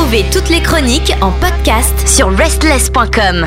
[0.00, 3.44] Retrouvez toutes les chroniques en podcast sur restless.com.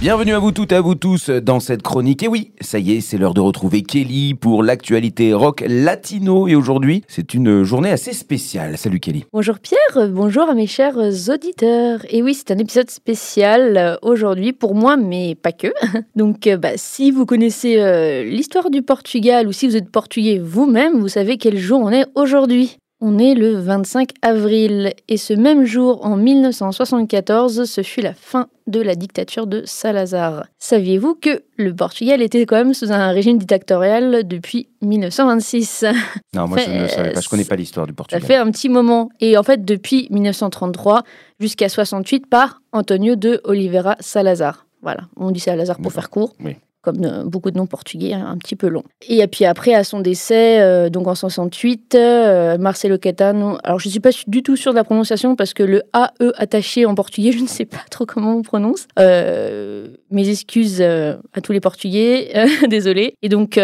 [0.00, 2.22] Bienvenue à vous toutes et à vous tous dans cette chronique.
[2.22, 6.48] Et oui, ça y est, c'est l'heure de retrouver Kelly pour l'actualité rock latino.
[6.48, 8.78] Et aujourd'hui, c'est une journée assez spéciale.
[8.78, 9.26] Salut Kelly.
[9.34, 12.00] Bonjour Pierre, bonjour à mes chers auditeurs.
[12.08, 15.68] Et oui, c'est un épisode spécial euh, aujourd'hui pour moi, mais pas que.
[16.16, 20.38] Donc, euh, bah, si vous connaissez euh, l'histoire du Portugal ou si vous êtes portugais
[20.42, 22.78] vous-même, vous savez quel jour on est aujourd'hui.
[23.00, 28.48] On est le 25 avril et ce même jour, en 1974, ce fut la fin
[28.66, 30.46] de la dictature de Salazar.
[30.58, 35.84] Saviez-vous que le Portugal était quand même sous un régime dictatorial depuis 1926
[36.34, 38.20] Non, moi je ne savais pas, je connais pas l'histoire du Portugal.
[38.20, 39.10] Ça fait un petit moment.
[39.20, 41.04] Et en fait, depuis 1933
[41.38, 44.66] jusqu'à 68 par Antonio de Oliveira Salazar.
[44.82, 46.34] Voilà, on dit Salazar pour faire court.
[46.44, 46.56] Oui
[46.92, 48.82] comme euh, beaucoup de noms portugais, hein, un petit peu long.
[49.08, 53.88] Et puis après, à son décès, euh, donc en 68, euh, Marcelo Caetano, alors je
[53.88, 56.94] ne suis pas du tout sûre de la prononciation parce que le AE attaché en
[56.94, 58.86] portugais, je ne sais pas trop comment on prononce.
[58.96, 62.32] mes excuses à tous les portugais,
[62.68, 63.14] désolé.
[63.22, 63.58] Et donc,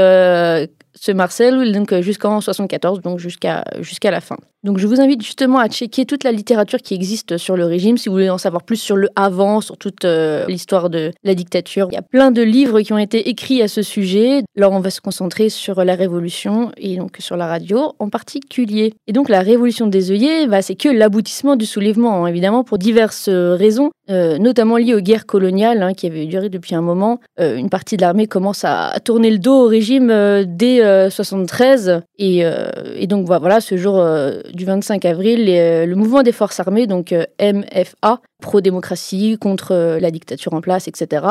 [0.95, 4.37] ce Marcel, donc jusqu'en 74, donc jusqu'à jusqu'à la fin.
[4.65, 7.99] Donc je vous invite justement à checker toute la littérature qui existe sur le régime,
[7.99, 11.35] si vous voulez en savoir plus sur le avant, sur toute euh, l'histoire de la
[11.35, 11.89] dictature.
[11.91, 14.43] Il y a plein de livres qui ont été écrits à ce sujet.
[14.57, 18.95] Là, on va se concentrer sur la révolution et donc sur la radio en particulier.
[19.07, 22.79] Et donc la révolution des œillets, bah, c'est que l'aboutissement du soulèvement, hein, évidemment, pour
[22.79, 27.21] diverses raisons, euh, notamment liées aux guerres coloniales hein, qui avaient duré depuis un moment.
[27.39, 30.09] Euh, une partie de l'armée commence à, tourner le dos au régime
[30.47, 32.45] dès 73 et,
[32.97, 34.05] et donc voilà, ce jour
[34.53, 40.01] du 25 avril, euh, le mouvement des forces armées, donc euh, MFA, pro-démocratie, contre euh,
[40.01, 41.27] la dictature en place, etc.,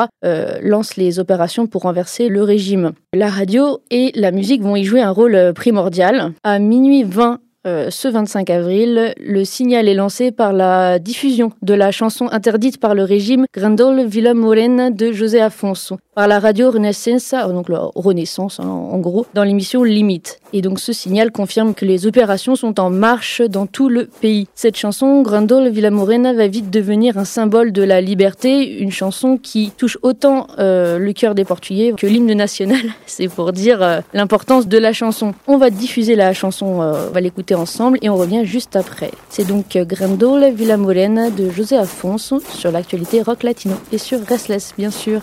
[0.62, 2.92] lance les opérations pour renverser le régime.
[3.12, 6.32] La radio et la musique vont y jouer un rôle primordial.
[6.42, 11.92] À minuit 20 ce 25 avril, le signal est lancé par la diffusion de la
[11.92, 17.34] chanson interdite par le régime Grandol Villa Morena de José Afonso par la radio Renaissance,
[17.48, 20.38] donc la Renaissance hein, en gros, dans l'émission Limite.
[20.52, 24.46] Et donc ce signal confirme que les opérations sont en marche dans tout le pays.
[24.54, 29.72] Cette chanson, Grandol Villamorena, va vite devenir un symbole de la liberté, une chanson qui
[29.76, 32.82] touche autant euh, le cœur des Portugais que l'hymne national.
[33.06, 35.34] C'est pour dire euh, l'importance de la chanson.
[35.46, 39.10] On va diffuser la chanson, euh, on va l'écouter ensemble et on revient juste après.
[39.28, 44.90] C'est donc Grandol Villamorena de José Afonso sur l'actualité rock latino et sur Restless bien
[44.90, 45.22] sûr.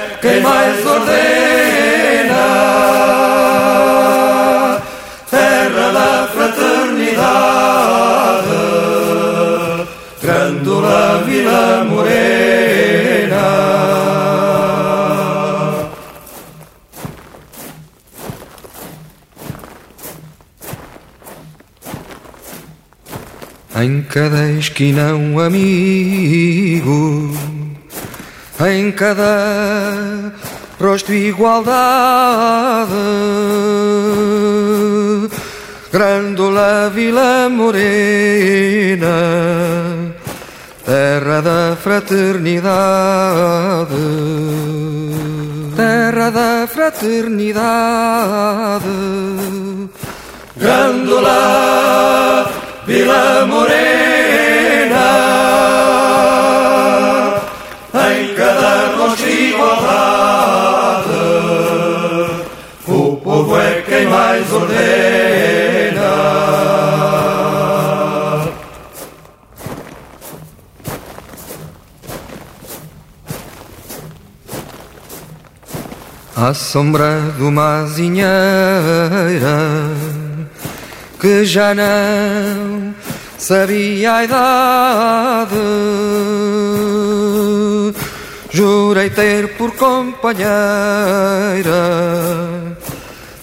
[0.21, 1.15] quem mais ordena,
[5.31, 7.17] terra da fraternidade,
[10.21, 12.21] Grândola Vila Morena.
[23.83, 27.35] Em cada esquina um amigo
[28.67, 30.31] em cada
[30.79, 32.91] rosto igualdade.
[35.91, 39.07] Grândola Vila Morena,
[40.85, 43.95] terra da fraternidade,
[45.75, 49.60] terra da fraternidade.
[76.51, 78.27] À sombra de uma azinheira
[81.17, 82.93] que já não
[83.37, 85.55] sabia a idade.
[88.49, 90.43] Jurei ter por companheira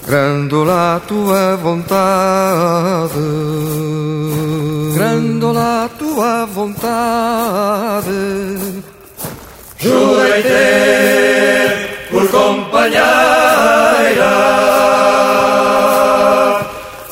[0.07, 3.15] Grandola a tua vontade.
[4.93, 8.11] Grandola a tua vontade.
[9.79, 11.28] Jurei ter
[12.31, 13.03] companheira,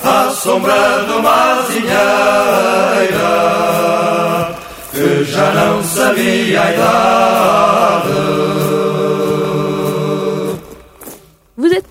[0.05, 2.07] à sombra de uma azinheira,
[4.93, 8.66] que já não sabia a idade.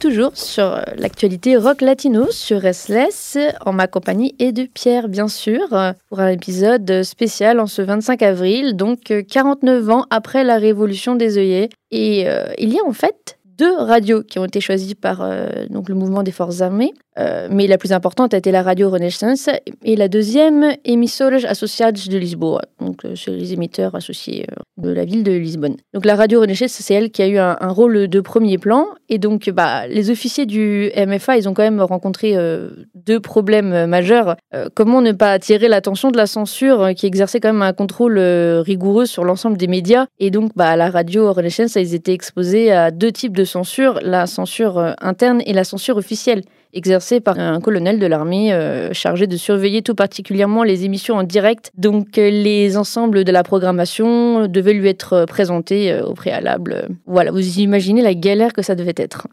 [0.06, 5.28] Toujours sur euh, l'actualité rock latino sur Restless, en ma compagnie et de Pierre, bien
[5.28, 10.44] sûr, euh, pour un épisode spécial en ce 25 avril, donc euh, 49 ans après
[10.44, 11.70] la révolution des œillets.
[11.90, 15.66] Et euh, il y a en fait deux radios qui ont été choisies par euh,
[15.72, 18.90] donc le mouvement des forces armées, Euh, mais la plus importante a été la radio
[18.90, 19.50] Renaissance
[19.84, 24.90] et la deuxième Emissoras Associadas de Lisboa, donc euh, c'est les émetteurs associés euh, de
[24.90, 25.78] la ville de Lisbonne.
[25.94, 29.18] Donc la radio Renaissance, c'est elle qui a eu un, rôle de premier plan et
[29.18, 33.88] donc bah, les officiers du MFA, ils ont quand même rencontré euh, deux problèmes euh,
[33.88, 34.36] majeurs.
[34.54, 38.20] Euh, comment ne pas attirer l'attention de la censure qui exerçait quand même un contrôle
[38.20, 42.92] rigoureux sur l'ensemble des médias et donc bah, la radio Renaissance, ils étaient exposés à
[42.92, 46.44] deux types de censure, la censure interne et la censure officielle
[46.76, 51.24] exercée par un colonel de l'armée euh, chargé de surveiller tout particulièrement les émissions en
[51.24, 51.72] direct.
[51.78, 56.90] Donc euh, les ensembles de la programmation devaient lui être euh, présentés euh, au préalable.
[57.08, 59.28] Voilà, vous imaginez la galère que ça devait être.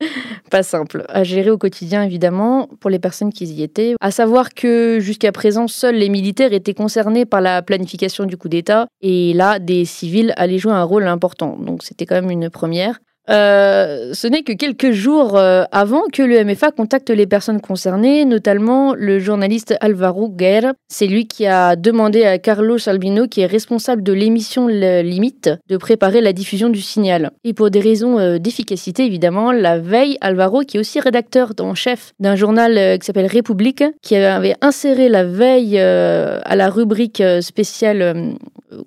[0.50, 3.94] Pas simple à gérer au quotidien, évidemment, pour les personnes qui y étaient.
[4.00, 8.48] À savoir que jusqu'à présent, seuls les militaires étaient concernés par la planification du coup
[8.48, 11.56] d'État, et là, des civils allaient jouer un rôle important.
[11.58, 12.98] Donc c'était quand même une première.
[13.30, 18.24] Euh, ce n'est que quelques jours euh, avant que le MFA contacte les personnes concernées,
[18.24, 20.72] notamment le journaliste Alvaro Guerra.
[20.88, 25.76] C'est lui qui a demandé à Carlos Albino, qui est responsable de l'émission Limite, de
[25.76, 27.30] préparer la diffusion du signal.
[27.44, 31.74] Et pour des raisons euh, d'efficacité, évidemment, la veille, Alvaro, qui est aussi rédacteur en
[31.74, 38.34] chef d'un journal qui s'appelle République, qui avait inséré la veille à la rubrique spéciale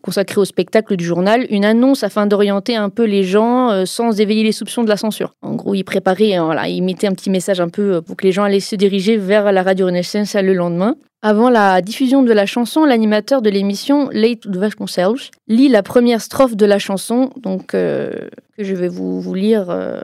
[0.02, 4.52] consacrée au spectacle du journal une annonce afin d'orienter un peu les gens sans les
[4.52, 5.34] soupçons de la censure.
[5.42, 8.16] En gros, il préparait, hein, voilà, il mettait un petit message un peu euh, pour
[8.16, 10.96] que les gens allaient se diriger vers la radio Renaissance le lendemain.
[11.22, 16.56] Avant la diffusion de la chanson, l'animateur de l'émission, Late Vasconcelos, lit la première strophe
[16.56, 18.12] de la chanson, donc euh,
[18.58, 19.70] que je vais vous, lire.
[19.70, 20.00] Euh,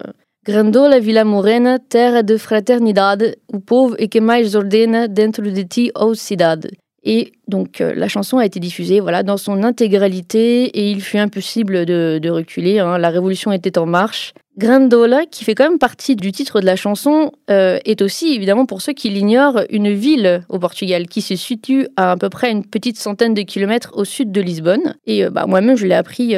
[0.46, 6.16] Villa Morena, terra de fraternidade, o povo e que mais ordena dentro de ti, ô
[6.16, 6.70] cidade.
[7.04, 11.18] Et donc euh, la chanson a été diffusée voilà, dans son intégralité et il fut
[11.18, 12.80] impossible de, reculer.
[12.80, 12.98] hein.
[12.98, 14.34] La révolution était en marche.
[14.58, 18.68] Grandola, qui fait quand même partie du titre de la chanson, euh, est aussi, évidemment,
[18.68, 22.52] pour ceux qui l'ignorent, une ville au Portugal qui se situe à à peu près
[22.52, 24.96] une petite centaine de kilomètres au sud de Lisbonne.
[25.08, 26.36] Et euh, bah, moi-même, je l'ai appris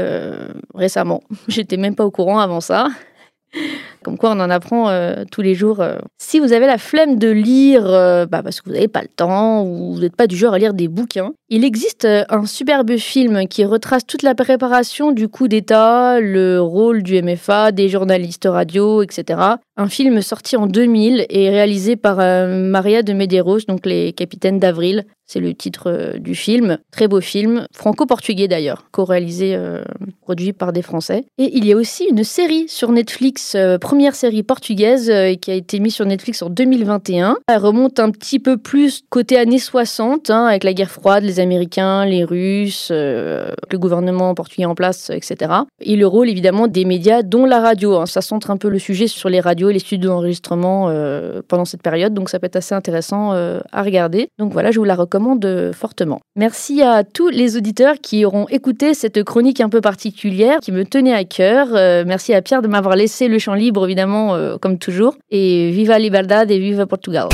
[0.73, 1.23] récemment.
[1.49, 2.87] J'étais même pas au courant avant ça.
[4.05, 5.79] Comme quoi, on en apprend euh, tous les jours.
[5.79, 5.97] euh.
[6.19, 9.07] Si vous avez la flemme de lire, euh, bah, parce que vous n'avez pas le
[9.07, 12.97] temps ou vous n'êtes pas du genre à lire des bouquins, il existe un superbe
[12.97, 18.47] film qui retrace toute la préparation du coup d'État, le rôle du MFA, des journalistes
[18.47, 19.39] radio, etc.
[19.75, 25.05] Un film sorti en 2000 et réalisé par Maria de Medeiros, donc les capitaines d'Avril.
[25.27, 26.77] C'est le titre euh, du film.
[26.91, 29.83] Très beau film, franco-portugais d'ailleurs, co-réalisé, euh,
[30.21, 31.25] produit par des Français.
[31.37, 35.11] Et il y a aussi une série sur Netflix, euh, première série portugaise,
[35.41, 37.37] qui a été mise sur Netflix en 2021.
[37.47, 41.39] Elle remonte un petit peu plus côté années 60, hein, avec la guerre froide, les
[41.39, 45.51] Américains, les Russes, le gouvernement portugais en place, etc.
[45.81, 47.97] Et le rôle évidemment des médias, dont la radio.
[47.97, 48.05] hein.
[48.05, 50.91] Ça centre un peu le sujet sur les radios et les studios d'enregistrement
[51.47, 54.27] pendant cette période, donc ça peut être assez intéressant à regarder.
[54.37, 55.14] Donc voilà, je vous la recommande
[56.35, 60.85] Merci à tous les auditeurs qui auront écouté cette chronique un peu particulière qui me
[60.85, 61.69] tenait à cœur.
[61.73, 65.15] Euh, merci à Pierre de m'avoir laissé le champ libre, évidemment, euh, comme toujours.
[65.31, 67.29] Et viva Liberdade et viva Portugal.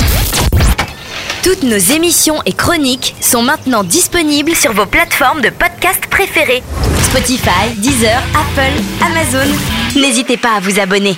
[1.42, 6.62] Toutes nos émissions et chroniques sont maintenant disponibles sur vos plateformes de podcast préférées.
[7.10, 9.52] Spotify, Deezer, Apple, Amazon.
[9.96, 11.16] N'hésitez pas à vous abonner.